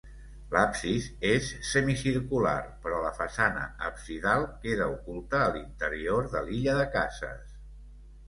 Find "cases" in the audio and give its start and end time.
6.99-7.53